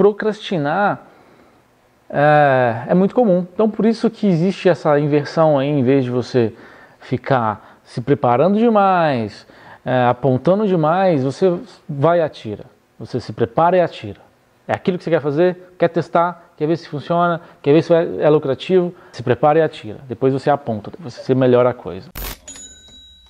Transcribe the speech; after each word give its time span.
procrastinar 0.00 1.02
é, 2.08 2.84
é, 2.88 2.94
muito 2.94 3.14
comum. 3.14 3.46
Então, 3.52 3.68
por 3.68 3.84
isso 3.84 4.08
que 4.08 4.26
existe 4.26 4.66
essa 4.66 4.98
inversão 4.98 5.58
aí, 5.58 5.68
em 5.68 5.82
vez 5.82 6.04
de 6.04 6.10
você 6.10 6.54
ficar 7.00 7.78
se 7.84 8.00
preparando 8.00 8.58
demais, 8.58 9.46
é, 9.84 10.06
apontando 10.06 10.66
demais, 10.66 11.22
você 11.22 11.54
vai 11.86 12.20
e 12.20 12.22
atira. 12.22 12.64
Você 12.98 13.20
se 13.20 13.30
prepara 13.30 13.76
e 13.76 13.82
atira. 13.82 14.22
É 14.66 14.72
aquilo 14.72 14.96
que 14.96 15.04
você 15.04 15.10
quer 15.10 15.20
fazer, 15.20 15.74
quer 15.78 15.88
testar, 15.88 16.50
quer 16.56 16.66
ver 16.66 16.78
se 16.78 16.88
funciona, 16.88 17.38
quer 17.60 17.74
ver 17.74 17.82
se 17.82 17.92
é, 17.92 18.22
é 18.22 18.30
lucrativo, 18.30 18.94
se 19.12 19.22
prepara 19.22 19.58
e 19.58 19.62
atira. 19.62 19.98
Depois 20.08 20.32
você 20.32 20.48
aponta, 20.48 20.90
você 20.98 21.34
melhora 21.34 21.68
a 21.68 21.74
coisa. 21.74 22.08